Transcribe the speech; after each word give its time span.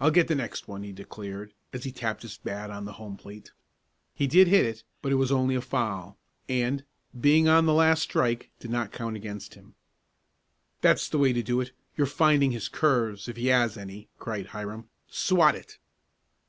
"I'll 0.00 0.10
get 0.10 0.26
the 0.26 0.34
next 0.34 0.66
one!" 0.66 0.82
he 0.82 0.90
declared, 0.90 1.54
as 1.72 1.84
he 1.84 1.92
tapped 1.92 2.22
his 2.22 2.38
bat 2.38 2.70
on 2.72 2.86
the 2.86 2.94
home 2.94 3.16
plate. 3.16 3.52
He 4.12 4.26
did 4.26 4.48
hit 4.48 4.66
it, 4.66 4.82
but 5.00 5.12
it 5.12 5.14
was 5.14 5.30
only 5.30 5.54
a 5.54 5.60
foul, 5.60 6.18
and, 6.48 6.82
being 7.20 7.46
on 7.46 7.64
the 7.64 7.72
last 7.72 8.02
strike, 8.02 8.50
did 8.58 8.72
not 8.72 8.90
count 8.90 9.14
against 9.14 9.54
him. 9.54 9.76
"That's 10.80 11.08
the 11.08 11.18
way 11.18 11.32
to 11.32 11.42
do 11.44 11.60
it. 11.60 11.70
You're 11.96 12.08
finding 12.08 12.50
his 12.50 12.68
curves 12.68 13.28
if 13.28 13.36
he 13.36 13.46
has 13.46 13.76
any!" 13.76 14.08
cried 14.18 14.46
Hiram. 14.46 14.88
"Swat 15.08 15.54
it!" 15.54 15.78